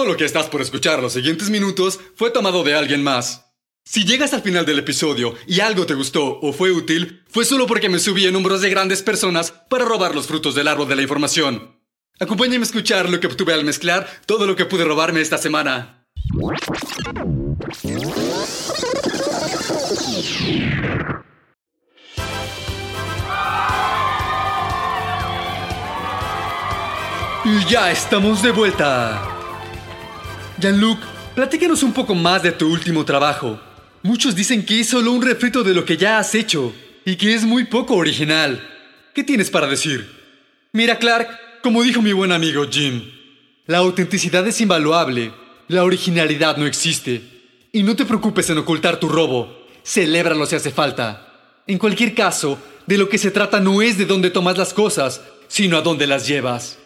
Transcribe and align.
Todo 0.00 0.12
lo 0.12 0.16
que 0.16 0.24
estás 0.24 0.46
por 0.46 0.62
escuchar 0.62 1.02
los 1.02 1.12
siguientes 1.12 1.50
minutos 1.50 2.00
fue 2.14 2.30
tomado 2.30 2.64
de 2.64 2.74
alguien 2.74 3.02
más. 3.02 3.52
Si 3.84 4.06
llegas 4.06 4.32
al 4.32 4.40
final 4.40 4.64
del 4.64 4.78
episodio 4.78 5.34
y 5.46 5.60
algo 5.60 5.84
te 5.84 5.92
gustó 5.92 6.40
o 6.40 6.54
fue 6.54 6.72
útil, 6.72 7.22
fue 7.28 7.44
solo 7.44 7.66
porque 7.66 7.90
me 7.90 7.98
subí 7.98 8.24
en 8.24 8.34
hombros 8.34 8.62
de 8.62 8.70
grandes 8.70 9.02
personas 9.02 9.52
para 9.68 9.84
robar 9.84 10.14
los 10.14 10.26
frutos 10.26 10.54
del 10.54 10.68
árbol 10.68 10.88
de 10.88 10.96
la 10.96 11.02
información. 11.02 11.76
Acompáñame 12.18 12.60
a 12.60 12.62
escuchar 12.62 13.10
lo 13.10 13.20
que 13.20 13.26
obtuve 13.26 13.52
al 13.52 13.62
mezclar 13.62 14.08
todo 14.24 14.46
lo 14.46 14.56
que 14.56 14.64
pude 14.64 14.86
robarme 14.86 15.20
esta 15.20 15.36
semana. 15.36 16.06
Y 27.44 27.64
ya 27.68 27.90
estamos 27.90 28.42
de 28.42 28.50
vuelta. 28.52 29.29
Jean-Luc, 30.60 30.98
platícanos 31.34 31.82
un 31.82 31.94
poco 31.94 32.14
más 32.14 32.42
de 32.42 32.52
tu 32.52 32.70
último 32.70 33.04
trabajo. 33.06 33.58
Muchos 34.02 34.36
dicen 34.36 34.64
que 34.64 34.80
es 34.80 34.88
solo 34.88 35.10
un 35.10 35.22
refrito 35.22 35.62
de 35.62 35.72
lo 35.72 35.86
que 35.86 35.96
ya 35.96 36.18
has 36.18 36.34
hecho 36.34 36.74
y 37.04 37.16
que 37.16 37.34
es 37.34 37.44
muy 37.44 37.64
poco 37.64 37.94
original. 37.94 38.62
¿Qué 39.14 39.24
tienes 39.24 39.50
para 39.50 39.66
decir? 39.66 40.06
Mira, 40.72 40.98
Clark, 40.98 41.62
como 41.62 41.82
dijo 41.82 42.02
mi 42.02 42.12
buen 42.12 42.30
amigo 42.30 42.66
Jim, 42.70 43.02
la 43.66 43.78
autenticidad 43.78 44.46
es 44.46 44.60
invaluable, 44.60 45.32
la 45.68 45.82
originalidad 45.82 46.58
no 46.58 46.66
existe. 46.66 47.22
Y 47.72 47.82
no 47.82 47.96
te 47.96 48.04
preocupes 48.04 48.50
en 48.50 48.58
ocultar 48.58 49.00
tu 49.00 49.08
robo, 49.08 49.66
celébralo 49.82 50.44
si 50.44 50.56
hace 50.56 50.70
falta. 50.70 51.26
En 51.66 51.78
cualquier 51.78 52.14
caso, 52.14 52.58
de 52.86 52.98
lo 52.98 53.08
que 53.08 53.16
se 53.16 53.30
trata 53.30 53.60
no 53.60 53.80
es 53.80 53.96
de 53.96 54.04
dónde 54.04 54.30
tomas 54.30 54.58
las 54.58 54.74
cosas, 54.74 55.22
sino 55.48 55.78
a 55.78 55.82
dónde 55.82 56.06
las 56.06 56.26
llevas. 56.26 56.79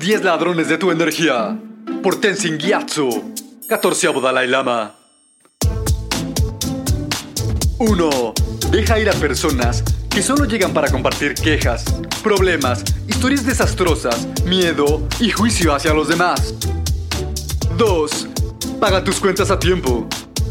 10 0.00 0.24
ladrones 0.24 0.66
de 0.66 0.78
tu 0.78 0.90
energía. 0.90 1.58
Por 2.02 2.18
Tenzin 2.18 2.56
Gyatso. 2.56 3.10
14 3.68 4.08
Dalai 4.22 4.48
Lama. 4.48 4.94
1. 7.76 8.34
Deja 8.70 8.98
ir 8.98 9.10
a 9.10 9.12
personas 9.12 9.84
que 10.08 10.22
solo 10.22 10.46
llegan 10.46 10.72
para 10.72 10.90
compartir 10.90 11.34
quejas, 11.34 11.84
problemas, 12.22 12.82
historias 13.08 13.44
desastrosas, 13.44 14.26
miedo 14.46 15.06
y 15.20 15.30
juicio 15.32 15.74
hacia 15.74 15.92
los 15.92 16.08
demás. 16.08 16.54
2. 17.76 18.28
Paga 18.80 19.04
tus 19.04 19.20
cuentas 19.20 19.50
a 19.50 19.58
tiempo. 19.58 20.08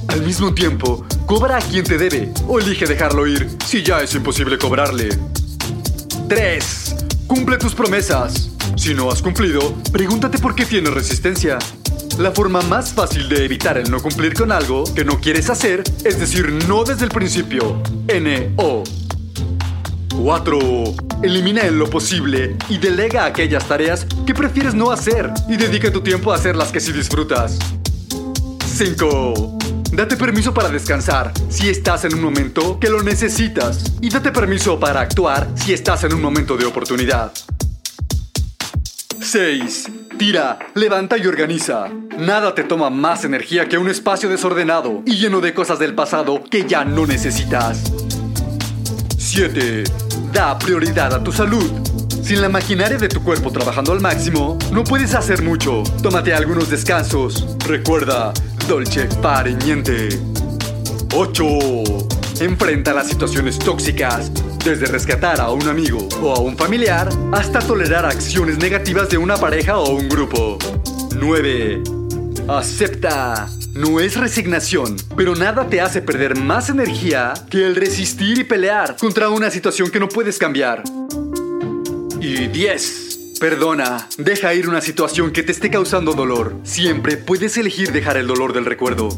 Al 0.09 0.21
mismo 0.21 0.53
tiempo, 0.53 1.07
cobra 1.25 1.57
a 1.57 1.61
quien 1.61 1.83
te 1.83 1.97
debe 1.97 2.31
o 2.47 2.59
elige 2.59 2.85
dejarlo 2.85 3.25
ir 3.25 3.49
si 3.65 3.81
ya 3.81 3.99
es 4.01 4.13
imposible 4.13 4.59
cobrarle. 4.59 5.09
3. 6.27 6.95
Cumple 7.25 7.57
tus 7.57 7.73
promesas. 7.73 8.48
Si 8.79 8.93
no 8.93 9.11
has 9.11 9.21
cumplido, 9.21 9.75
pregúntate 9.91 10.37
por 10.37 10.55
qué 10.55 10.65
tienes 10.65 10.93
resistencia. 10.93 11.59
La 12.17 12.31
forma 12.31 12.61
más 12.61 12.93
fácil 12.93 13.27
de 13.27 13.43
evitar 13.43 13.77
el 13.77 13.91
no 13.91 14.01
cumplir 14.01 14.33
con 14.33 14.53
algo 14.53 14.85
que 14.95 15.03
no 15.03 15.19
quieres 15.19 15.49
hacer 15.49 15.83
es 16.05 16.17
decir 16.17 16.49
no 16.65 16.85
desde 16.85 17.03
el 17.03 17.11
principio. 17.11 17.83
N-O. 18.07 18.83
4. 20.23 20.59
Elimina 21.21 21.63
en 21.63 21.77
lo 21.77 21.89
posible 21.89 22.55
y 22.69 22.77
delega 22.77 23.25
aquellas 23.25 23.67
tareas 23.67 24.07
que 24.25 24.33
prefieres 24.33 24.73
no 24.73 24.91
hacer 24.91 25.29
y 25.49 25.57
dedica 25.57 25.91
tu 25.91 25.99
tiempo 25.99 26.31
a 26.31 26.35
hacer 26.35 26.55
las 26.55 26.71
que 26.71 26.79
sí 26.79 26.93
disfrutas. 26.93 27.59
5. 28.65 29.57
Date 29.91 30.15
permiso 30.15 30.53
para 30.53 30.69
descansar 30.69 31.33
si 31.49 31.67
estás 31.67 32.05
en 32.05 32.13
un 32.13 32.21
momento 32.21 32.79
que 32.79 32.89
lo 32.89 33.03
necesitas 33.03 33.83
y 33.99 34.09
date 34.09 34.31
permiso 34.31 34.79
para 34.79 35.01
actuar 35.01 35.49
si 35.55 35.73
estás 35.73 36.05
en 36.05 36.13
un 36.13 36.21
momento 36.21 36.55
de 36.55 36.65
oportunidad. 36.65 37.33
6. 39.21 39.91
Tira, 40.17 40.59
levanta 40.75 41.17
y 41.17 41.27
organiza. 41.27 41.87
Nada 42.17 42.55
te 42.55 42.63
toma 42.63 42.89
más 42.89 43.25
energía 43.25 43.67
que 43.67 43.77
un 43.77 43.89
espacio 43.89 44.29
desordenado 44.29 45.03
y 45.05 45.17
lleno 45.17 45.41
de 45.41 45.53
cosas 45.53 45.79
del 45.79 45.93
pasado 45.93 46.43
que 46.43 46.65
ya 46.65 46.85
no 46.85 47.05
necesitas. 47.05 47.91
7. 49.17 49.83
Da 50.33 50.57
prioridad 50.57 51.13
a 51.13 51.23
tu 51.23 51.31
salud. 51.31 51.69
Sin 52.23 52.41
la 52.41 52.49
maquinaria 52.49 52.97
de 52.97 53.09
tu 53.09 53.23
cuerpo 53.23 53.51
trabajando 53.51 53.91
al 53.91 53.99
máximo, 53.99 54.57
no 54.71 54.83
puedes 54.83 55.13
hacer 55.15 55.41
mucho. 55.41 55.83
Tómate 56.01 56.33
algunos 56.33 56.69
descansos. 56.69 57.45
Recuerda, 57.65 58.33
dolce 58.67 59.07
fare 59.21 59.53
niente. 59.53 60.09
8. 61.13 61.45
Enfrenta 62.41 62.93
las 62.93 63.07
situaciones 63.07 63.59
tóxicas, 63.59 64.31
desde 64.63 64.85
rescatar 64.87 65.39
a 65.39 65.51
un 65.51 65.67
amigo 65.67 66.07
o 66.21 66.35
a 66.35 66.39
un 66.39 66.57
familiar 66.57 67.09
hasta 67.31 67.59
tolerar 67.59 68.05
acciones 68.05 68.57
negativas 68.57 69.09
de 69.09 69.17
una 69.17 69.37
pareja 69.37 69.77
o 69.77 69.91
un 69.91 70.09
grupo. 70.09 70.57
9. 71.19 71.83
Acepta. 72.47 73.49
No 73.73 73.99
es 73.99 74.17
resignación, 74.17 74.97
pero 75.15 75.35
nada 75.35 75.67
te 75.67 75.79
hace 75.79 76.01
perder 76.01 76.37
más 76.37 76.69
energía 76.69 77.33
que 77.49 77.65
el 77.65 77.75
resistir 77.75 78.39
y 78.39 78.43
pelear 78.43 78.97
contra 78.97 79.29
una 79.29 79.49
situación 79.49 79.91
que 79.91 79.99
no 79.99 80.09
puedes 80.09 80.37
cambiar. 80.37 80.83
Y 82.19 82.47
10. 82.47 83.37
Perdona, 83.39 84.09
deja 84.17 84.53
ir 84.53 84.67
una 84.67 84.81
situación 84.81 85.31
que 85.31 85.43
te 85.43 85.53
esté 85.53 85.69
causando 85.69 86.13
dolor. 86.13 86.55
Siempre 86.63 87.15
puedes 87.15 87.55
elegir 87.57 87.93
dejar 87.93 88.17
el 88.17 88.27
dolor 88.27 88.51
del 88.51 88.65
recuerdo. 88.65 89.09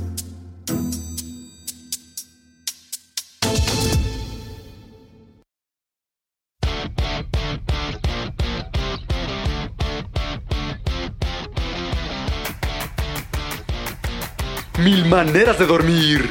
Mil 14.84 15.06
maneras 15.06 15.60
de 15.60 15.68
dormir. 15.68 16.28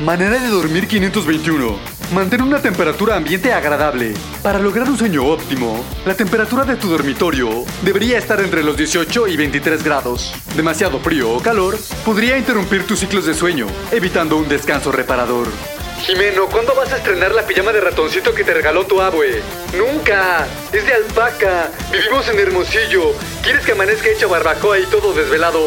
Manera 0.00 0.38
de 0.38 0.48
dormir 0.48 0.86
521. 0.86 1.78
Mantén 2.12 2.42
una 2.42 2.60
temperatura 2.60 3.16
ambiente 3.16 3.54
agradable. 3.54 4.12
Para 4.42 4.58
lograr 4.58 4.86
un 4.86 4.98
sueño 4.98 5.24
óptimo, 5.24 5.82
la 6.04 6.14
temperatura 6.14 6.66
de 6.66 6.76
tu 6.76 6.90
dormitorio 6.90 7.64
debería 7.80 8.18
estar 8.18 8.38
entre 8.40 8.62
los 8.62 8.76
18 8.76 9.28
y 9.28 9.36
23 9.38 9.82
grados. 9.82 10.30
Demasiado 10.54 10.98
frío 10.98 11.32
o 11.32 11.40
calor 11.40 11.78
podría 12.04 12.36
interrumpir 12.36 12.86
tus 12.86 12.98
ciclos 12.98 13.24
de 13.24 13.32
sueño, 13.32 13.66
evitando 13.90 14.36
un 14.36 14.46
descanso 14.46 14.92
reparador. 14.92 15.48
Jimeno, 16.02 16.46
¿cuándo 16.48 16.74
vas 16.74 16.92
a 16.92 16.98
estrenar 16.98 17.34
la 17.34 17.46
pijama 17.46 17.72
de 17.72 17.80
ratoncito 17.80 18.34
que 18.34 18.44
te 18.44 18.52
regaló 18.52 18.84
tu 18.84 19.00
abue? 19.00 19.40
Nunca. 19.74 20.46
Es 20.70 20.84
de 20.84 20.92
alpaca. 20.92 21.70
Vivimos 21.90 22.28
en 22.28 22.38
Hermosillo. 22.38 23.14
¿Quieres 23.42 23.64
que 23.64 23.72
amanezca 23.72 24.10
hecha 24.10 24.26
barbacoa 24.26 24.78
y 24.78 24.84
todo 24.84 25.14
desvelado? 25.14 25.62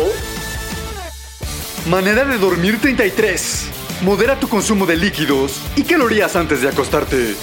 Manera 1.87 2.25
de 2.25 2.37
dormir 2.37 2.79
33. 2.79 3.69
Modera 4.01 4.39
tu 4.39 4.47
consumo 4.47 4.85
de 4.85 4.95
líquidos 4.95 5.61
y 5.75 5.83
calorías 5.83 6.35
antes 6.35 6.61
de 6.61 6.69
acostarte. 6.69 7.35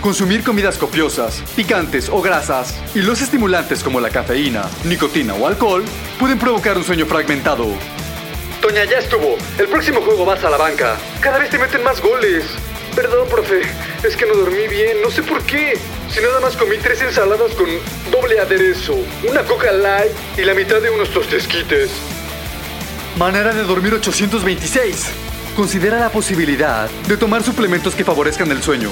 Consumir 0.00 0.44
comidas 0.44 0.78
copiosas, 0.78 1.42
picantes 1.56 2.08
o 2.08 2.22
grasas 2.22 2.76
y 2.94 3.00
los 3.00 3.20
estimulantes 3.20 3.82
como 3.82 3.98
la 3.98 4.10
cafeína, 4.10 4.62
nicotina 4.84 5.34
o 5.34 5.48
alcohol 5.48 5.84
pueden 6.18 6.38
provocar 6.38 6.76
un 6.76 6.84
sueño 6.84 7.06
fragmentado. 7.06 7.66
Toña, 8.60 8.84
ya 8.84 8.98
estuvo. 8.98 9.36
El 9.58 9.66
próximo 9.68 10.00
juego 10.02 10.24
vas 10.24 10.44
a 10.44 10.50
la 10.50 10.58
banca. 10.58 10.96
Cada 11.20 11.38
vez 11.38 11.50
te 11.50 11.58
meten 11.58 11.82
más 11.82 12.00
goles. 12.00 12.44
Perdón, 12.94 13.28
profe. 13.28 13.62
Es 14.04 14.16
que 14.16 14.26
no 14.26 14.34
dormí 14.34 14.68
bien. 14.68 15.02
No 15.02 15.10
sé 15.10 15.22
por 15.22 15.42
qué. 15.44 15.78
Si 16.10 16.20
nada 16.20 16.40
más 16.40 16.56
comí 16.56 16.76
tres 16.76 17.02
ensaladas 17.02 17.52
con 17.52 17.66
doble 18.12 18.38
aderezo, 18.38 18.96
una 19.28 19.42
coca 19.42 19.72
light 19.72 20.12
y 20.36 20.42
la 20.42 20.54
mitad 20.54 20.80
de 20.80 20.90
unos 20.90 21.10
tostesquites. 21.10 21.90
Manera 23.18 23.52
de 23.52 23.64
dormir 23.64 23.94
826. 23.94 25.06
Considera 25.56 25.98
la 25.98 26.08
posibilidad 26.08 26.88
de 27.08 27.16
tomar 27.16 27.42
suplementos 27.42 27.96
que 27.96 28.04
favorezcan 28.04 28.48
el 28.52 28.62
sueño. 28.62 28.90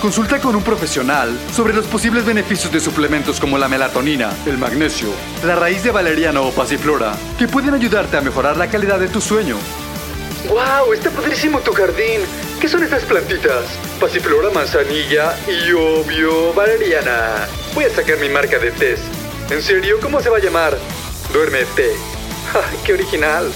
Consulta 0.00 0.38
con 0.38 0.54
un 0.54 0.62
profesional 0.62 1.36
sobre 1.52 1.74
los 1.74 1.84
posibles 1.86 2.24
beneficios 2.24 2.70
de 2.70 2.78
suplementos 2.78 3.40
como 3.40 3.58
la 3.58 3.66
melatonina, 3.66 4.32
el 4.46 4.58
magnesio, 4.58 5.08
la 5.44 5.56
raíz 5.56 5.82
de 5.82 5.90
valeriana 5.90 6.40
o 6.42 6.52
pasiflora, 6.52 7.16
que 7.36 7.48
pueden 7.48 7.74
ayudarte 7.74 8.16
a 8.16 8.20
mejorar 8.20 8.56
la 8.56 8.70
calidad 8.70 9.00
de 9.00 9.08
tu 9.08 9.20
sueño. 9.20 9.56
¡Wow! 10.48 10.92
Está 10.92 11.10
padrísimo 11.10 11.58
tu 11.58 11.72
jardín. 11.72 12.20
¿Qué 12.60 12.68
son 12.68 12.84
estas 12.84 13.02
plantitas? 13.02 13.64
Pasiflora, 13.98 14.50
manzanilla 14.50 15.34
y 15.48 15.72
obvio 15.72 16.52
valeriana. 16.54 17.48
Voy 17.74 17.86
a 17.86 17.90
sacar 17.90 18.18
mi 18.18 18.28
marca 18.28 18.60
de 18.60 18.70
test. 18.70 19.02
¿En 19.50 19.60
serio? 19.60 19.98
¿Cómo 20.00 20.20
se 20.20 20.30
va 20.30 20.36
a 20.36 20.40
llamar? 20.40 20.78
Duerme 21.32 21.64
té. 21.74 21.90
¡Ay, 22.54 22.78
qué 22.84 22.92
original! 22.92 23.50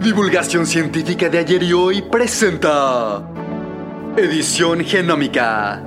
Divulgación 0.00 0.66
científica 0.66 1.28
de 1.28 1.36
ayer 1.36 1.62
y 1.62 1.74
hoy 1.74 2.00
presenta 2.00 3.22
Edición 4.16 4.82
Genómica. 4.82 5.84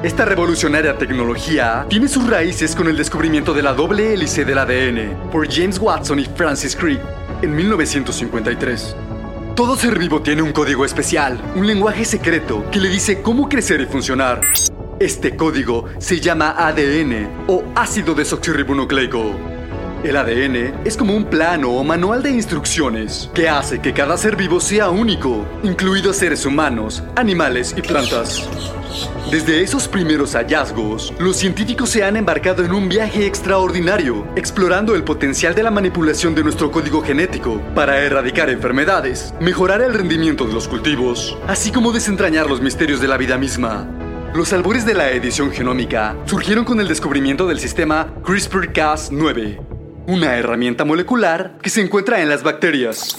Esta 0.00 0.24
revolucionaria 0.24 0.96
tecnología 0.96 1.86
tiene 1.88 2.06
sus 2.06 2.30
raíces 2.30 2.76
con 2.76 2.86
el 2.86 2.96
descubrimiento 2.96 3.52
de 3.52 3.62
la 3.62 3.72
doble 3.72 4.14
hélice 4.14 4.44
del 4.44 4.58
ADN 4.58 5.30
por 5.32 5.52
James 5.52 5.80
Watson 5.80 6.20
y 6.20 6.24
Francis 6.24 6.76
Crick 6.76 7.00
en 7.42 7.56
1953. 7.56 8.94
Todo 9.56 9.74
ser 9.74 9.98
vivo 9.98 10.22
tiene 10.22 10.42
un 10.42 10.52
código 10.52 10.84
especial, 10.84 11.36
un 11.56 11.66
lenguaje 11.66 12.04
secreto 12.04 12.64
que 12.70 12.78
le 12.78 12.88
dice 12.90 13.22
cómo 13.22 13.48
crecer 13.48 13.80
y 13.80 13.86
funcionar. 13.86 14.40
Este 15.00 15.34
código 15.34 15.86
se 15.98 16.20
llama 16.20 16.54
ADN 16.56 17.44
o 17.48 17.64
ácido 17.74 18.14
desoxirribonucleico. 18.14 19.49
El 20.02 20.16
ADN 20.16 20.80
es 20.86 20.96
como 20.96 21.14
un 21.14 21.26
plano 21.26 21.72
o 21.72 21.84
manual 21.84 22.22
de 22.22 22.30
instrucciones 22.30 23.30
que 23.34 23.50
hace 23.50 23.80
que 23.80 23.92
cada 23.92 24.16
ser 24.16 24.34
vivo 24.34 24.58
sea 24.58 24.88
único, 24.88 25.44
incluidos 25.62 26.16
seres 26.16 26.46
humanos, 26.46 27.02
animales 27.16 27.74
y 27.76 27.82
plantas. 27.82 28.48
Desde 29.30 29.62
esos 29.62 29.88
primeros 29.88 30.32
hallazgos, 30.32 31.12
los 31.18 31.36
científicos 31.36 31.90
se 31.90 32.02
han 32.02 32.16
embarcado 32.16 32.64
en 32.64 32.72
un 32.72 32.88
viaje 32.88 33.26
extraordinario, 33.26 34.26
explorando 34.36 34.94
el 34.94 35.04
potencial 35.04 35.54
de 35.54 35.64
la 35.64 35.70
manipulación 35.70 36.34
de 36.34 36.44
nuestro 36.44 36.70
código 36.70 37.02
genético 37.02 37.60
para 37.74 38.00
erradicar 38.00 38.48
enfermedades, 38.48 39.34
mejorar 39.38 39.82
el 39.82 39.92
rendimiento 39.92 40.46
de 40.46 40.54
los 40.54 40.66
cultivos, 40.66 41.36
así 41.46 41.70
como 41.70 41.92
desentrañar 41.92 42.48
los 42.48 42.62
misterios 42.62 43.02
de 43.02 43.08
la 43.08 43.18
vida 43.18 43.36
misma. 43.36 43.86
Los 44.32 44.52
albores 44.52 44.86
de 44.86 44.94
la 44.94 45.10
edición 45.10 45.50
genómica 45.50 46.16
surgieron 46.24 46.64
con 46.64 46.80
el 46.80 46.88
descubrimiento 46.88 47.46
del 47.46 47.58
sistema 47.58 48.14
CRISPR-Cas9, 48.22 49.69
una 50.06 50.36
herramienta 50.36 50.84
molecular 50.84 51.58
que 51.62 51.70
se 51.70 51.80
encuentra 51.80 52.20
en 52.20 52.28
las 52.28 52.42
bacterias. 52.42 53.18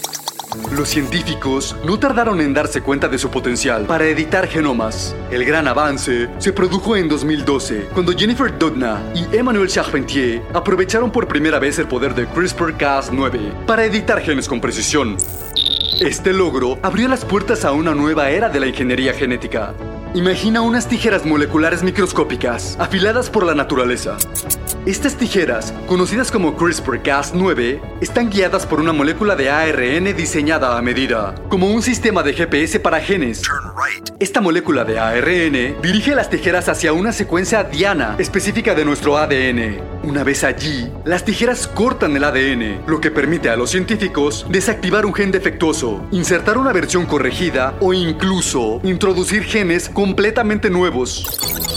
Los 0.70 0.88
científicos 0.88 1.74
no 1.86 1.98
tardaron 1.98 2.40
en 2.40 2.52
darse 2.52 2.82
cuenta 2.82 3.08
de 3.08 3.18
su 3.18 3.30
potencial 3.30 3.86
para 3.86 4.04
editar 4.04 4.46
genomas. 4.46 5.16
El 5.30 5.44
gran 5.44 5.66
avance 5.66 6.28
se 6.38 6.52
produjo 6.52 6.94
en 6.96 7.08
2012, 7.08 7.88
cuando 7.94 8.12
Jennifer 8.12 8.58
Doudna 8.58 9.02
y 9.14 9.34
Emmanuel 9.34 9.68
Charpentier 9.68 10.42
aprovecharon 10.52 11.10
por 11.10 11.26
primera 11.26 11.58
vez 11.58 11.78
el 11.78 11.88
poder 11.88 12.14
de 12.14 12.28
CRISPR-Cas9 12.28 13.64
para 13.64 13.84
editar 13.84 14.20
genes 14.20 14.46
con 14.46 14.60
precisión. 14.60 15.16
Este 16.00 16.32
logro 16.32 16.78
abrió 16.82 17.08
las 17.08 17.24
puertas 17.24 17.64
a 17.64 17.72
una 17.72 17.94
nueva 17.94 18.28
era 18.28 18.48
de 18.50 18.60
la 18.60 18.66
ingeniería 18.66 19.14
genética. 19.14 19.74
Imagina 20.14 20.60
unas 20.60 20.88
tijeras 20.88 21.24
moleculares 21.24 21.82
microscópicas, 21.82 22.76
afiladas 22.78 23.30
por 23.30 23.46
la 23.46 23.54
naturaleza. 23.54 24.18
Estas 24.84 25.16
tijeras, 25.16 25.72
conocidas 25.86 26.30
como 26.30 26.54
CRISPR-Cas9, 26.54 27.80
están 28.02 28.28
guiadas 28.28 28.66
por 28.66 28.80
una 28.80 28.92
molécula 28.92 29.36
de 29.36 29.48
ARN 29.48 30.14
diseñada 30.14 30.76
a 30.76 30.82
medida, 30.82 31.34
como 31.48 31.70
un 31.70 31.80
sistema 31.80 32.22
de 32.22 32.34
GPS 32.34 32.78
para 32.80 33.00
genes. 33.00 33.40
Esta 34.18 34.40
molécula 34.40 34.84
de 34.84 34.98
ARN 34.98 35.80
dirige 35.80 36.14
las 36.14 36.28
tijeras 36.28 36.68
hacia 36.68 36.92
una 36.92 37.12
secuencia 37.12 37.64
diana 37.64 38.16
específica 38.18 38.74
de 38.74 38.84
nuestro 38.84 39.16
ADN. 39.16 39.80
Una 40.04 40.24
vez 40.24 40.42
allí, 40.42 40.90
las 41.04 41.24
tijeras 41.24 41.68
cortan 41.68 42.16
el 42.16 42.24
ADN, 42.24 42.82
lo 42.86 43.00
que 43.00 43.12
permite 43.12 43.50
a 43.50 43.56
los 43.56 43.70
científicos 43.70 44.46
desactivar 44.48 45.06
un 45.06 45.14
gen 45.14 45.30
defectuoso, 45.30 46.04
insertar 46.10 46.58
una 46.58 46.72
versión 46.72 47.06
corregida 47.06 47.74
o 47.80 47.94
incluso 47.94 48.80
introducir 48.82 49.44
genes 49.44 49.88
completamente 50.02 50.68
nuevos. 50.68 51.24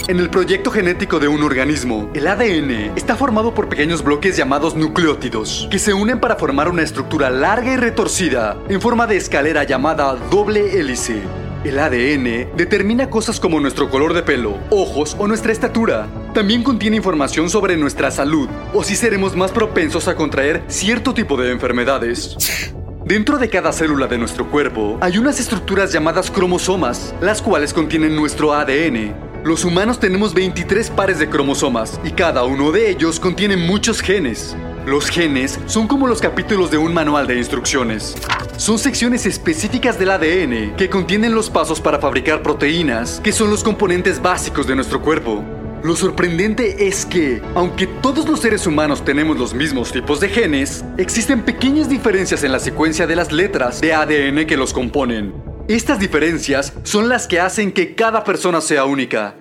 En 0.08 0.20
el 0.20 0.32
proyecto 0.32 0.72
genético 0.72 1.20
de 1.20 1.28
un 1.28 1.44
organismo, 1.44 2.10
el 2.16 2.26
ADN 2.26 2.98
está 2.98 3.16
formado 3.16 3.54
por 3.54 3.70
pequeños 3.70 4.04
bloques 4.04 4.36
llamados 4.36 4.76
nucleótidos, 4.76 5.68
que 5.70 5.78
se 5.78 5.94
unen 5.94 6.20
para 6.20 6.36
formar 6.36 6.68
una 6.68 6.82
estructura 6.82 7.30
larga 7.30 7.74
y 7.74 7.78
retorcida 7.78 8.58
en 8.68 8.82
forma 8.82 9.06
de 9.06 9.18
escalera 9.18 9.64
llamada 9.64 10.16
doble 10.32 10.80
hélice. 10.80 11.22
El 11.64 11.78
ADN 11.78 12.58
determina 12.58 13.12
cosas 13.12 13.40
como 13.40 13.60
nuestro 13.60 13.92
color 13.92 14.16
de 14.16 14.24
pelo, 14.24 14.58
ojos 14.72 15.16
o 15.20 15.28
nuestra 15.28 15.52
estatura. 15.52 16.08
También 16.34 16.64
contiene 16.64 16.96
información 16.96 17.52
sobre 17.52 17.78
nuestra 17.78 18.10
salud 18.10 18.50
o 18.74 18.84
si 18.84 18.96
seremos 18.96 19.36
más 19.36 19.52
propensos 19.52 20.08
a 20.08 20.16
contraer 20.16 20.64
cierto 20.68 21.14
tipo 21.14 21.38
de 21.38 21.52
enfermedades. 21.52 22.74
Dentro 23.06 23.38
de 23.38 23.50
cada 23.50 23.72
célula 23.72 24.08
de 24.08 24.18
nuestro 24.18 24.50
cuerpo 24.50 24.98
hay 25.00 25.20
unas 25.20 25.40
estructuras 25.40 25.94
llamadas 25.94 26.32
cromosomas, 26.32 27.14
las 27.22 27.40
cuales 27.40 27.72
contienen 27.72 28.16
nuestro 28.16 28.52
ADN. 28.52 29.14
Los 29.44 29.64
humanos 29.64 30.00
tenemos 30.00 30.34
23 30.34 30.90
pares 30.90 31.20
de 31.20 31.30
cromosomas 31.30 32.02
y 32.04 32.14
cada 32.14 32.46
uno 32.46 32.72
de 32.72 32.90
ellos 32.90 33.20
contiene 33.20 33.58
muchos 33.58 34.02
genes. 34.02 34.58
Los 34.88 35.12
genes 35.12 35.60
son 35.68 35.88
como 35.88 36.08
los 36.08 36.20
capítulos 36.20 36.72
de 36.72 36.80
un 36.80 36.96
manual 36.96 37.28
de 37.28 37.38
instrucciones. 37.38 38.16
Son 38.58 38.80
secciones 38.80 39.28
específicas 39.28 40.00
del 40.00 40.10
ADN 40.10 40.76
que 40.76 40.90
contienen 40.90 41.36
los 41.36 41.52
pasos 41.52 41.80
para 41.80 42.00
fabricar 42.00 42.42
proteínas, 42.42 43.22
que 43.24 43.32
son 43.32 43.52
los 43.52 43.64
componentes 43.64 44.20
básicos 44.20 44.66
de 44.66 44.76
nuestro 44.76 45.04
cuerpo. 45.04 45.44
Lo 45.86 45.96
sorprendente 45.96 46.88
es 46.88 47.06
que, 47.06 47.44
aunque 47.54 47.86
todos 47.86 48.28
los 48.28 48.40
seres 48.40 48.66
humanos 48.66 49.06
tenemos 49.06 49.38
los 49.38 49.54
mismos 49.54 49.92
tipos 49.92 50.20
de 50.20 50.30
genes, 50.30 50.84
existen 50.98 51.44
pequeñas 51.44 51.88
diferencias 51.88 52.44
en 52.44 52.52
la 52.52 52.58
secuencia 52.58 53.06
de 53.06 53.16
las 53.16 53.32
letras 53.32 53.82
de 53.82 53.94
ADN 53.94 54.48
que 54.48 54.58
los 54.58 54.74
componen. 54.74 55.36
Estas 55.68 56.00
diferencias 56.00 56.74
son 56.82 57.08
las 57.08 57.28
que 57.28 57.40
hacen 57.40 57.72
que 57.72 57.94
cada 57.94 58.24
persona 58.24 58.62
sea 58.62 58.86
única. 58.86 59.36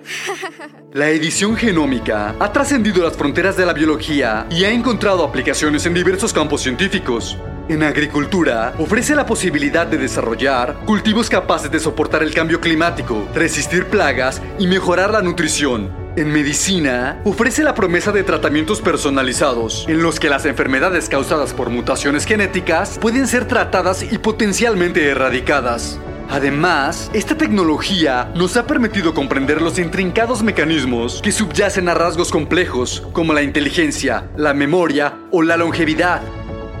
La 0.93 1.09
edición 1.09 1.55
genómica 1.55 2.35
ha 2.39 2.51
trascendido 2.53 3.03
las 3.03 3.17
fronteras 3.17 3.57
de 3.57 3.65
la 3.65 3.73
biología 3.73 4.45
y 4.51 4.65
ha 4.65 4.71
encontrado 4.71 5.23
aplicaciones 5.23 5.87
en 5.87 5.95
diversos 5.95 6.31
campos 6.31 6.61
científicos. 6.61 7.39
En 7.69 7.81
agricultura, 7.81 8.75
ofrece 8.77 9.15
la 9.15 9.25
posibilidad 9.25 9.87
de 9.87 9.97
desarrollar 9.97 10.75
cultivos 10.85 11.27
capaces 11.27 11.71
de 11.71 11.79
soportar 11.79 12.21
el 12.21 12.35
cambio 12.35 12.61
climático, 12.61 13.27
resistir 13.33 13.87
plagas 13.87 14.43
y 14.59 14.67
mejorar 14.67 15.11
la 15.11 15.23
nutrición. 15.23 16.04
En 16.17 16.31
medicina, 16.31 17.19
ofrece 17.25 17.61
la 17.61 17.75
promesa 17.75 18.13
de 18.13 18.23
tratamientos 18.23 18.79
personalizados, 18.79 19.85
en 19.89 20.01
los 20.01 20.17
que 20.17 20.29
las 20.29 20.45
enfermedades 20.45 21.09
causadas 21.09 21.53
por 21.53 21.69
mutaciones 21.69 22.25
genéticas 22.25 22.97
pueden 22.99 23.27
ser 23.27 23.49
tratadas 23.49 24.01
y 24.01 24.17
potencialmente 24.17 25.09
erradicadas. 25.09 25.99
Además, 26.29 27.11
esta 27.13 27.35
tecnología 27.35 28.31
nos 28.33 28.55
ha 28.55 28.65
permitido 28.65 29.13
comprender 29.13 29.61
los 29.61 29.77
intrincados 29.77 30.41
mecanismos 30.41 31.19
que 31.21 31.33
subyacen 31.33 31.89
a 31.89 31.93
rasgos 31.93 32.31
complejos 32.31 33.05
como 33.11 33.33
la 33.33 33.43
inteligencia, 33.43 34.29
la 34.37 34.53
memoria 34.53 35.17
o 35.31 35.43
la 35.43 35.57
longevidad. 35.57 36.21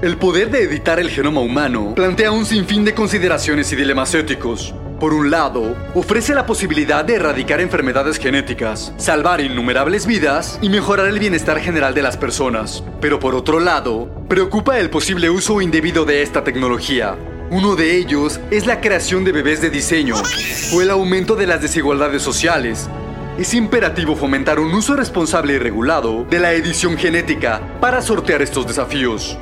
El 0.01 0.15
poder 0.15 0.49
de 0.49 0.63
editar 0.63 0.97
el 0.97 1.09
genoma 1.09 1.41
humano 1.41 1.93
plantea 1.93 2.31
un 2.31 2.45
sinfín 2.45 2.85
de 2.85 2.93
consideraciones 2.93 3.69
y 3.73 3.75
dilemas 3.75 4.15
éticos. 4.15 4.73
Por 4.99 5.13
un 5.13 5.29
lado, 5.29 5.75
ofrece 5.93 6.33
la 6.33 6.45
posibilidad 6.45 7.03
de 7.03 7.15
erradicar 7.15 7.59
enfermedades 7.59 8.17
genéticas, 8.17 8.93
salvar 8.95 9.41
innumerables 9.41 10.05
vidas 10.05 10.57
y 10.61 10.69
mejorar 10.69 11.07
el 11.07 11.19
bienestar 11.19 11.59
general 11.59 11.93
de 11.93 12.01
las 12.01 12.15
personas. 12.15 12.81
Pero 13.01 13.19
por 13.19 13.35
otro 13.35 13.59
lado, 13.59 14.09
preocupa 14.29 14.79
el 14.79 14.89
posible 14.89 15.29
uso 15.29 15.59
indebido 15.59 16.05
de 16.05 16.21
esta 16.21 16.45
tecnología. 16.45 17.17
Uno 17.51 17.75
de 17.75 17.97
ellos 17.97 18.39
es 18.51 18.65
la 18.65 18.79
creación 18.79 19.25
de 19.25 19.33
bebés 19.33 19.61
de 19.61 19.69
diseño 19.69 20.15
o 20.73 20.81
el 20.81 20.89
aumento 20.89 21.35
de 21.35 21.47
las 21.47 21.61
desigualdades 21.61 22.21
sociales. 22.21 22.89
Es 23.37 23.53
imperativo 23.53 24.15
fomentar 24.15 24.61
un 24.61 24.73
uso 24.73 24.95
responsable 24.95 25.53
y 25.53 25.59
regulado 25.59 26.23
de 26.29 26.39
la 26.39 26.53
edición 26.53 26.97
genética 26.97 27.61
para 27.81 28.01
sortear 28.01 28.41
estos 28.41 28.65
desafíos. 28.65 29.37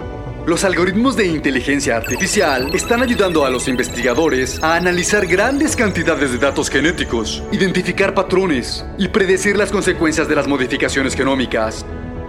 Los 0.45 0.65
algoritmos 0.65 1.15
de 1.15 1.25
inteligencia 1.25 1.95
artificial 1.95 2.69
están 2.75 3.01
ayudando 3.01 3.45
a 3.45 3.49
los 3.49 3.69
investigadores 3.69 4.61
a 4.61 4.75
analizar 4.75 5.25
grandes 5.25 5.73
cantidades 5.73 6.33
de 6.33 6.37
datos 6.37 6.69
genéticos, 6.69 7.41
identificar 7.53 8.13
patrones 8.13 8.85
y 8.97 9.07
predecir 9.07 9.55
las 9.55 9.71
consecuencias 9.71 10.27
de 10.27 10.35
las 10.35 10.45
modificaciones 10.45 11.15
genómicas. 11.15 11.85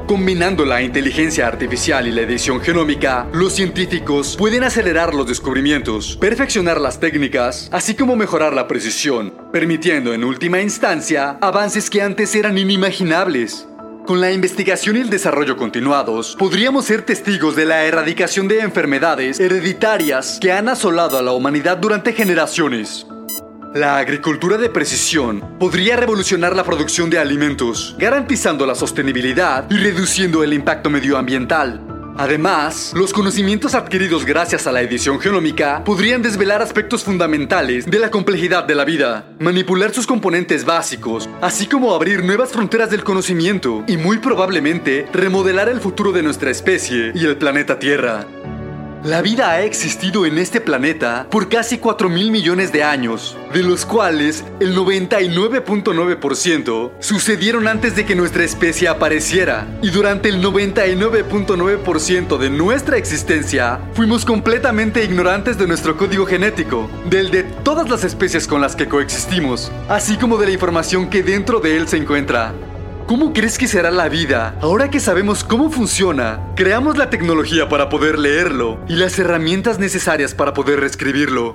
Combinando 0.07 0.65
la 0.65 0.81
inteligencia 0.81 1.49
artificial 1.49 2.07
y 2.07 2.13
la 2.13 2.21
edición 2.21 2.61
genómica, 2.61 3.27
los 3.33 3.55
científicos 3.55 4.37
pueden 4.37 4.63
acelerar 4.63 5.13
los 5.13 5.27
descubrimientos, 5.27 6.17
perfeccionar 6.17 6.81
las 6.81 7.01
técnicas, 7.01 7.69
así 7.73 7.97
como 7.97 8.15
mejorar 8.15 8.53
la 8.53 8.69
precisión, 8.69 9.35
permitiendo 9.51 10.15
en 10.15 10.23
última 10.23 10.61
instancia 10.61 11.39
avances 11.41 11.91
que 11.91 12.01
antes 12.01 12.33
eran 12.37 12.59
inimaginables. 12.59 13.67
Con 14.07 14.21
la 14.21 14.31
investigación 14.33 14.99
y 14.99 15.01
el 15.01 15.09
desarrollo 15.09 15.57
continuados, 15.57 16.37
podríamos 16.39 16.85
ser 16.85 17.07
testigos 17.07 17.57
de 17.57 17.65
la 17.65 17.85
erradicación 17.85 18.49
de 18.49 18.61
enfermedades 18.61 19.41
hereditarias 19.41 20.39
que 20.43 20.53
han 20.53 20.69
asolado 20.69 21.17
a 21.17 21.23
la 21.23 21.33
humanidad 21.33 21.79
durante 21.79 22.13
generaciones. 22.13 23.07
La 23.75 23.97
agricultura 23.97 24.59
de 24.59 24.69
precisión 24.69 25.57
podría 25.59 25.97
revolucionar 25.97 26.55
la 26.55 26.65
producción 26.65 27.09
de 27.09 27.19
alimentos, 27.19 27.97
garantizando 27.99 28.67
la 28.67 28.75
sostenibilidad 28.75 29.71
y 29.71 29.79
reduciendo 29.79 30.45
el 30.45 30.53
impacto 30.53 30.91
medioambiental. 30.91 31.84
Además, 32.17 32.93
los 32.95 33.13
conocimientos 33.13 33.75
adquiridos 33.75 34.25
gracias 34.25 34.67
a 34.67 34.73
la 34.73 34.83
edición 34.83 35.19
genómica 35.19 35.83
podrían 35.85 36.23
desvelar 36.23 36.63
aspectos 36.63 37.03
fundamentales 37.03 37.91
de 37.91 37.99
la 37.99 38.11
complejidad 38.11 38.65
de 38.65 38.77
la 38.77 38.85
vida, 38.85 39.27
manipular 39.41 39.93
sus 39.93 40.07
componentes 40.07 40.65
básicos, 40.65 41.29
así 41.41 41.67
como 41.67 41.95
abrir 41.95 42.25
nuevas 42.25 42.53
fronteras 42.53 42.91
del 42.91 43.03
conocimiento 43.03 43.83
y 43.89 43.97
muy 43.97 44.19
probablemente 44.19 45.07
remodelar 45.13 45.69
el 45.69 45.81
futuro 45.81 46.13
de 46.13 46.23
nuestra 46.23 46.51
especie 46.51 47.13
y 47.15 47.25
el 47.25 47.37
planeta 47.37 47.79
Tierra. 47.81 48.27
La 49.05 49.21
vida 49.21 49.51
ha 49.51 49.61
existido 49.61 50.25
en 50.25 50.39
este 50.39 50.63
planeta 50.63 51.27
por 51.31 51.51
casi 51.51 51.77
4 51.77 52.09
mil 52.09 52.31
millones 52.31 52.73
de 52.73 52.85
años, 52.85 53.37
de 53.53 53.63
los 53.63 53.85
cuales 53.85 54.43
el 54.61 54.75
99.9% 54.75 56.93
sucedieron 57.01 57.69
antes 57.69 57.97
de 57.97 58.07
que 58.07 58.15
nuestra 58.15 58.45
especie 58.45 58.89
apareciera. 58.89 59.67
Y 59.83 59.91
durante 59.91 60.31
el 60.31 60.43
99.9% 60.43 62.39
de 62.39 62.49
nuestra 62.49 62.97
existencia, 62.97 63.79
fuimos 63.93 64.25
completamente 64.25 65.05
ignorantes 65.05 65.59
de 65.59 65.67
nuestro 65.67 65.99
código 65.99 66.25
genético, 66.25 66.89
del 67.05 67.31
de 67.31 67.43
todas 67.43 67.91
las 67.91 68.05
especies 68.05 68.47
con 68.47 68.63
las 68.63 68.75
que 68.75 68.89
coexistimos, 68.89 69.71
así 69.87 70.17
como 70.17 70.39
de 70.39 70.47
la 70.47 70.53
información 70.53 71.11
que 71.11 71.23
dentro 71.23 71.61
de 71.61 71.77
él 71.77 71.89
se 71.89 71.99
encuentra. 71.99 72.55
¿Cómo 73.07 73.35
crees 73.35 73.59
que 73.59 73.67
será 73.67 73.91
la 73.91 74.09
vida 74.09 74.57
ahora 74.63 74.89
que 74.89 74.99
sabemos 74.99 75.45
cómo 75.45 75.71
funciona? 75.71 76.41
Creamos 76.57 76.97
la 76.97 77.11
tecnología 77.11 77.69
para 77.69 77.91
poder 77.91 78.19
leerlo 78.19 78.79
y 78.89 78.97
las 78.97 79.19
herramientas 79.19 79.79
necesarias 79.79 80.35
para 80.35 80.55
poder 80.55 80.81
reescribirlo. 80.81 81.55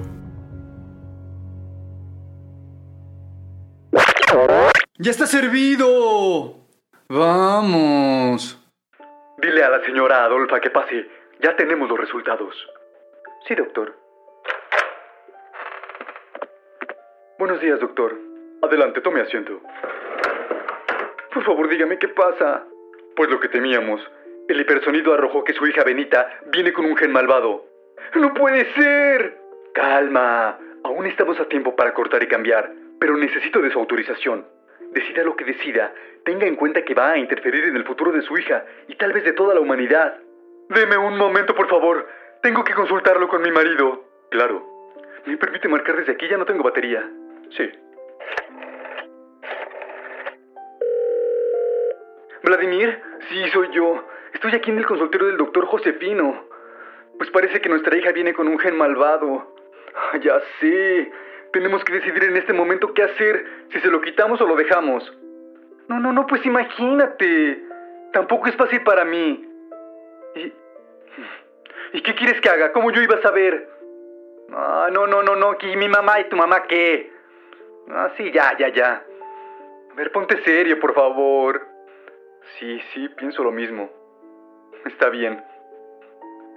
¡Ya 4.99 5.09
está 5.09 5.25
servido! 5.25 6.67
Vamos. 7.09 8.59
Dile 9.41 9.63
a 9.63 9.69
la 9.69 9.83
señora 9.85 10.25
Adolfa 10.25 10.59
que 10.59 10.69
pase. 10.69 11.07
Ya 11.41 11.55
tenemos 11.55 11.89
los 11.89 11.97
resultados. 11.97 12.53
Sí, 13.47 13.55
doctor. 13.55 13.97
Buenos 17.39 17.59
días, 17.59 17.79
doctor. 17.79 18.15
Adelante, 18.61 19.01
tome 19.01 19.21
asiento. 19.21 19.59
Por 21.33 21.43
favor, 21.43 21.69
dígame 21.69 21.97
qué 21.97 22.07
pasa. 22.09 22.65
Pues 23.15 23.29
lo 23.29 23.39
que 23.39 23.49
temíamos. 23.49 24.01
El 24.47 24.61
hipersonido 24.61 25.13
arrojó 25.13 25.43
que 25.43 25.53
su 25.53 25.65
hija 25.67 25.83
Benita 25.83 26.39
viene 26.51 26.73
con 26.73 26.85
un 26.85 26.97
gen 26.97 27.11
malvado. 27.11 27.65
¡No 28.15 28.33
puede 28.33 28.65
ser! 28.73 29.37
Calma. 29.73 30.57
Aún 30.83 31.05
estamos 31.05 31.39
a 31.39 31.45
tiempo 31.45 31.75
para 31.75 31.93
cortar 31.93 32.23
y 32.23 32.27
cambiar, 32.27 32.71
pero 32.99 33.15
necesito 33.17 33.61
de 33.61 33.69
su 33.69 33.79
autorización. 33.79 34.47
Decida 34.91 35.23
lo 35.23 35.35
que 35.35 35.45
decida, 35.45 35.93
tenga 36.23 36.47
en 36.47 36.55
cuenta 36.55 36.83
que 36.83 36.95
va 36.95 37.11
a 37.11 37.17
interferir 37.17 37.65
en 37.65 37.75
el 37.75 37.85
futuro 37.85 38.11
de 38.11 38.23
su 38.23 38.35
hija 38.37 38.65
y 38.87 38.95
tal 38.95 39.13
vez 39.13 39.23
de 39.23 39.33
toda 39.33 39.53
la 39.53 39.59
humanidad. 39.59 40.17
Deme 40.69 40.97
un 40.97 41.17
momento, 41.17 41.53
por 41.53 41.67
favor. 41.67 42.07
Tengo 42.41 42.63
que 42.63 42.73
consultarlo 42.73 43.27
con 43.27 43.41
mi 43.41 43.51
marido. 43.51 44.03
Claro. 44.31 44.65
¿Me 45.25 45.37
permite 45.37 45.67
marcar 45.67 45.97
desde 45.97 46.13
aquí? 46.13 46.27
Ya 46.27 46.37
no 46.37 46.45
tengo 46.45 46.63
batería. 46.63 47.07
Sí. 47.55 47.69
Vladimir, 52.49 52.99
sí, 53.29 53.47
soy 53.53 53.69
yo. 53.71 54.03
Estoy 54.33 54.55
aquí 54.55 54.71
en 54.71 54.79
el 54.79 54.85
consultorio 54.87 55.27
del 55.27 55.37
doctor 55.37 55.67
Josefino. 55.67 56.45
Pues 57.17 57.29
parece 57.29 57.61
que 57.61 57.69
nuestra 57.69 57.95
hija 57.95 58.11
viene 58.11 58.33
con 58.33 58.47
un 58.47 58.57
gen 58.57 58.75
malvado. 58.75 59.53
Ah, 59.95 60.17
ya 60.17 60.41
sé. 60.59 61.11
Tenemos 61.53 61.83
que 61.83 61.93
decidir 61.93 62.23
en 62.23 62.37
este 62.37 62.53
momento 62.53 62.93
qué 62.93 63.03
hacer, 63.03 63.45
si 63.71 63.79
se 63.81 63.89
lo 63.89 64.01
quitamos 64.01 64.41
o 64.41 64.47
lo 64.47 64.55
dejamos. 64.55 65.03
No, 65.87 65.99
no, 65.99 66.11
no, 66.11 66.25
pues 66.25 66.43
imagínate. 66.43 67.63
Tampoco 68.13 68.47
es 68.47 68.55
fácil 68.55 68.81
para 68.81 69.05
mí. 69.05 69.47
¿Y, 70.35 70.53
¿y 71.93 72.01
qué 72.01 72.15
quieres 72.15 72.41
que 72.41 72.49
haga? 72.49 72.71
¿Cómo 72.71 72.91
yo 72.91 73.01
iba 73.01 73.15
a 73.15 73.21
saber? 73.21 73.69
Ah, 74.51 74.89
no, 74.91 75.05
no, 75.05 75.21
no, 75.21 75.35
no. 75.35 75.55
¿Y 75.61 75.75
mi 75.75 75.87
mamá 75.87 76.19
y 76.19 76.29
tu 76.29 76.35
mamá 76.35 76.63
qué? 76.63 77.11
Ah, 77.91 78.09
sí, 78.17 78.31
ya, 78.31 78.57
ya, 78.57 78.69
ya. 78.69 79.03
A 79.91 79.95
ver, 79.95 80.11
ponte 80.11 80.41
serio, 80.43 80.79
por 80.79 80.95
favor. 80.95 81.68
Sí, 82.59 82.79
sí, 82.93 83.09
pienso 83.17 83.43
lo 83.43 83.51
mismo. 83.51 83.89
Está 84.85 85.09
bien. 85.09 85.41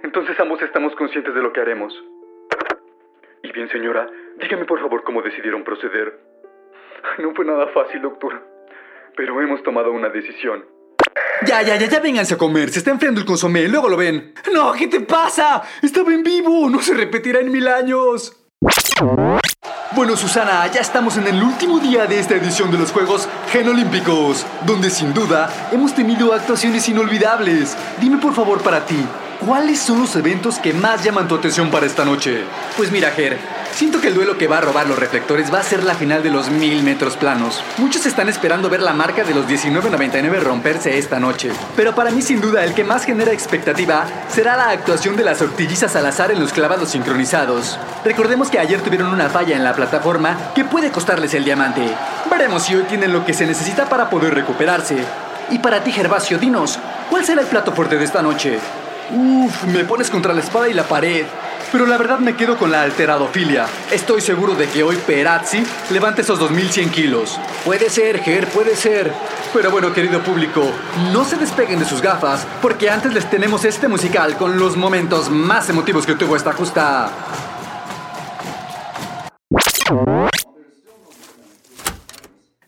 Entonces 0.03 0.39
ambos 0.39 0.61
estamos 0.61 0.95
conscientes 0.95 1.33
de 1.33 1.41
lo 1.41 1.53
que 1.53 1.61
haremos. 1.61 1.93
Y 3.43 3.51
bien, 3.51 3.69
señora, 3.69 4.07
dígame 4.37 4.65
por 4.65 4.79
favor 4.79 5.03
cómo 5.03 5.21
decidieron 5.21 5.63
proceder. 5.63 6.19
No 7.19 7.33
fue 7.35 7.45
nada 7.45 7.67
fácil, 7.67 8.01
doctor. 8.01 8.41
Pero 9.15 9.39
hemos 9.41 9.61
tomado 9.63 9.91
una 9.91 10.09
decisión. 10.09 10.65
Ya, 11.45 11.61
ya, 11.61 11.75
ya, 11.75 11.87
ya 11.87 11.99
vénganse 11.99 12.35
a 12.35 12.37
comer. 12.37 12.69
Se 12.69 12.79
está 12.79 12.91
enfriando 12.91 13.19
el 13.19 13.25
consomé. 13.25 13.67
Luego 13.67 13.89
lo 13.89 13.97
ven. 13.97 14.33
No, 14.53 14.73
¿qué 14.73 14.87
te 14.87 15.01
pasa? 15.01 15.61
Estaba 15.81 16.13
en 16.13 16.23
vivo. 16.23 16.69
No 16.69 16.79
se 16.79 16.93
repetirá 16.93 17.39
en 17.39 17.51
mil 17.51 17.67
años. 17.67 18.47
Bueno, 19.95 20.17
Susana, 20.17 20.65
ya 20.71 20.81
estamos 20.81 21.17
en 21.17 21.27
el 21.27 21.43
último 21.43 21.79
día 21.79 22.07
de 22.07 22.17
esta 22.17 22.33
edición 22.33 22.71
de 22.71 22.79
los 22.79 22.91
Juegos 22.91 23.29
Genolímpicos, 23.51 24.43
donde 24.65 24.89
sin 24.89 25.13
duda 25.13 25.69
hemos 25.71 25.93
tenido 25.93 26.33
actuaciones 26.33 26.89
inolvidables. 26.89 27.77
Dime 28.01 28.17
por 28.17 28.33
favor 28.33 28.63
para 28.63 28.87
ti, 28.87 29.05
¿cuáles 29.39 29.79
son 29.79 29.99
los 29.99 30.15
eventos 30.15 30.59
que 30.59 30.73
más 30.73 31.03
llaman 31.03 31.27
tu 31.27 31.35
atención 31.35 31.69
para 31.69 31.85
esta 31.85 32.05
noche? 32.05 32.43
Pues 32.77 32.91
mira, 32.91 33.11
Ger, 33.11 33.37
Siento 33.73 33.99
que 33.99 34.09
el 34.09 34.13
duelo 34.13 34.37
que 34.37 34.47
va 34.47 34.59
a 34.59 34.61
robar 34.61 34.85
los 34.85 34.99
reflectores 34.99 35.51
va 35.51 35.59
a 35.59 35.63
ser 35.63 35.83
la 35.83 35.95
final 35.95 36.21
de 36.21 36.29
los 36.29 36.51
mil 36.51 36.83
metros 36.83 37.17
planos. 37.17 37.63
Muchos 37.77 38.05
están 38.05 38.29
esperando 38.29 38.69
ver 38.69 38.83
la 38.83 38.93
marca 38.93 39.23
de 39.23 39.33
los 39.33 39.47
19.99 39.47 40.41
romperse 40.41 40.99
esta 40.99 41.19
noche. 41.19 41.51
Pero 41.75 41.95
para 41.95 42.11
mí 42.11 42.21
sin 42.21 42.39
duda 42.39 42.63
el 42.63 42.75
que 42.75 42.83
más 42.83 43.03
genera 43.03 43.31
expectativa 43.31 44.05
será 44.29 44.55
la 44.57 44.69
actuación 44.69 45.15
de 45.15 45.23
las 45.23 45.41
ortillizas 45.41 45.95
al 45.95 46.05
azar 46.05 46.29
en 46.29 46.39
los 46.39 46.53
clavados 46.53 46.89
sincronizados. 46.89 47.79
Recordemos 48.05 48.51
que 48.51 48.59
ayer 48.59 48.79
tuvieron 48.79 49.11
una 49.11 49.29
falla 49.29 49.55
en 49.55 49.63
la 49.63 49.73
plataforma 49.73 50.53
que 50.53 50.65
puede 50.65 50.91
costarles 50.91 51.33
el 51.33 51.43
diamante. 51.43 51.81
Veremos 52.29 52.61
si 52.63 52.75
hoy 52.75 52.83
tienen 52.83 53.11
lo 53.11 53.25
que 53.25 53.33
se 53.33 53.47
necesita 53.47 53.89
para 53.89 54.07
poder 54.07 54.35
recuperarse. 54.35 55.03
Y 55.49 55.57
para 55.57 55.83
ti, 55.83 55.91
Gervasio, 55.91 56.37
dinos, 56.37 56.77
¿cuál 57.09 57.25
será 57.25 57.41
el 57.41 57.47
plato 57.47 57.71
fuerte 57.71 57.97
de 57.97 58.05
esta 58.05 58.21
noche? 58.21 58.59
Uf, 59.11 59.63
me 59.65 59.83
pones 59.83 60.09
contra 60.09 60.33
la 60.33 60.39
espada 60.39 60.69
y 60.69 60.73
la 60.73 60.87
pared. 60.87 61.25
Pero 61.71 61.87
la 61.87 61.97
verdad 61.97 62.19
me 62.19 62.35
quedo 62.35 62.55
con 62.57 62.71
la 62.71 62.83
alteradofilia. 62.83 63.65
Estoy 63.91 64.21
seguro 64.21 64.53
de 64.53 64.67
que 64.67 64.83
hoy 64.83 64.95
Perazzi 64.95 65.63
levante 65.89 66.21
esos 66.21 66.37
2100 66.37 66.89
kilos. 66.91 67.39
Puede 67.65 67.89
ser, 67.89 68.19
Ger, 68.19 68.47
puede 68.47 68.75
ser. 68.75 69.11
Pero 69.53 69.71
bueno, 69.71 69.91
querido 69.91 70.21
público, 70.21 70.71
no 71.11 71.25
se 71.25 71.35
despeguen 71.35 71.79
de 71.79 71.85
sus 71.85 72.01
gafas, 72.01 72.45
porque 72.61 72.89
antes 72.89 73.13
les 73.13 73.27
tenemos 73.29 73.65
este 73.65 73.87
musical 73.87 74.37
con 74.37 74.59
los 74.59 74.77
momentos 74.77 75.29
más 75.31 75.67
emotivos 75.69 76.05
que 76.05 76.13
tuvo 76.13 76.35
esta 76.35 76.53
justa. 76.53 77.11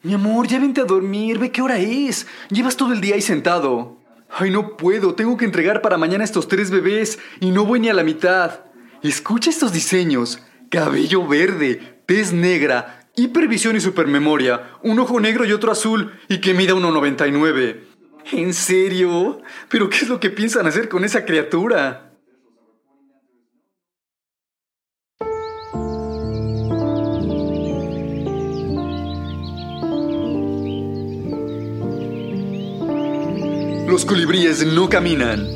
Mi 0.01 0.13
amor, 0.13 0.47
ya 0.47 0.59
vente 0.59 0.81
a 0.81 0.85
dormir, 0.85 1.39
ve 1.39 1.51
qué 1.51 1.61
hora 1.61 1.77
es. 1.77 2.27
Llevas 2.49 2.75
todo 2.75 2.93
el 2.93 3.01
día 3.01 3.15
ahí 3.15 3.21
sentado. 3.21 4.04
Ay, 4.29 4.49
no 4.49 4.75
puedo, 4.77 5.15
tengo 5.15 5.37
que 5.37 5.45
entregar 5.45 5.81
para 5.81 5.97
mañana 5.97 6.23
estos 6.23 6.47
tres 6.47 6.71
bebés 6.71 7.19
y 7.39 7.51
no 7.51 7.65
voy 7.65 7.79
ni 7.79 7.89
a 7.89 7.93
la 7.93 8.03
mitad. 8.03 8.61
Escucha 9.01 9.49
estos 9.49 9.71
diseños. 9.71 10.39
Cabello 10.69 11.27
verde, 11.27 12.01
tez 12.05 12.33
negra, 12.33 13.07
hipervisión 13.15 13.75
y 13.75 13.79
supermemoria, 13.79 14.71
un 14.81 14.99
ojo 14.99 15.19
negro 15.19 15.45
y 15.45 15.53
otro 15.53 15.71
azul, 15.71 16.11
y 16.27 16.41
que 16.41 16.53
mida 16.53 16.73
1,99. 16.73 17.77
¿En 18.31 18.53
serio? 18.53 19.41
¿Pero 19.69 19.89
qué 19.89 19.97
es 19.97 20.09
lo 20.09 20.19
que 20.19 20.31
piensan 20.31 20.65
hacer 20.65 20.89
con 20.89 21.05
esa 21.05 21.25
criatura? 21.25 22.14
Los 33.95 34.03
colibríes 34.03 34.65
no 34.65 34.89
caminan. 34.89 35.47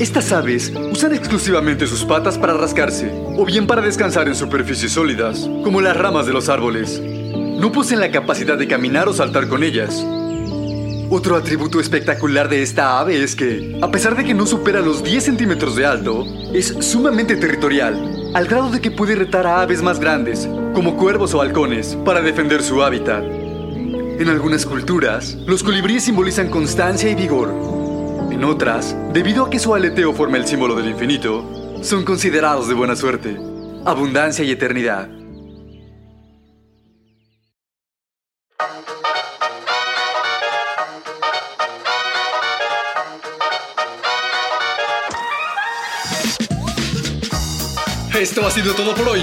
Estas 0.00 0.32
aves 0.32 0.72
usan 0.90 1.12
exclusivamente 1.12 1.86
sus 1.86 2.02
patas 2.06 2.38
para 2.38 2.54
rascarse, 2.54 3.12
o 3.36 3.44
bien 3.44 3.66
para 3.66 3.82
descansar 3.82 4.28
en 4.28 4.34
superficies 4.34 4.92
sólidas, 4.92 5.40
como 5.62 5.82
las 5.82 5.94
ramas 5.94 6.24
de 6.24 6.32
los 6.32 6.48
árboles. 6.48 7.02
No 7.02 7.70
poseen 7.70 8.00
la 8.00 8.10
capacidad 8.10 8.56
de 8.56 8.66
caminar 8.66 9.08
o 9.08 9.12
saltar 9.12 9.46
con 9.46 9.62
ellas. 9.62 10.02
Otro 11.10 11.36
atributo 11.36 11.80
espectacular 11.80 12.48
de 12.48 12.62
esta 12.62 12.98
ave 12.98 13.22
es 13.22 13.36
que, 13.36 13.78
a 13.82 13.90
pesar 13.90 14.16
de 14.16 14.24
que 14.24 14.32
no 14.32 14.46
supera 14.46 14.80
los 14.80 15.04
10 15.04 15.22
centímetros 15.22 15.76
de 15.76 15.84
alto, 15.84 16.24
es 16.54 16.76
sumamente 16.80 17.36
territorial, 17.36 18.30
al 18.32 18.46
grado 18.46 18.70
de 18.70 18.80
que 18.80 18.90
puede 18.90 19.16
retar 19.16 19.46
a 19.46 19.60
aves 19.60 19.82
más 19.82 20.00
grandes, 20.00 20.48
como 20.72 20.96
cuervos 20.96 21.34
o 21.34 21.42
halcones, 21.42 21.94
para 22.06 22.22
defender 22.22 22.62
su 22.62 22.82
hábitat. 22.82 23.37
En 24.18 24.28
algunas 24.28 24.66
culturas, 24.66 25.36
los 25.46 25.62
colibríes 25.62 26.02
simbolizan 26.02 26.50
constancia 26.50 27.08
y 27.08 27.14
vigor, 27.14 27.50
en 28.32 28.42
otras, 28.42 28.96
debido 29.12 29.46
a 29.46 29.50
que 29.50 29.60
su 29.60 29.72
aleteo 29.76 30.12
forma 30.12 30.38
el 30.38 30.44
símbolo 30.44 30.74
del 30.74 30.88
infinito, 30.88 31.78
son 31.84 32.04
considerados 32.04 32.66
de 32.66 32.74
buena 32.74 32.96
suerte, 32.96 33.36
abundancia 33.84 34.44
y 34.44 34.50
eternidad. 34.50 35.08
Esto 48.18 48.44
ha 48.44 48.50
sido 48.50 48.74
todo 48.74 48.96
por 48.96 49.10
hoy. 49.10 49.22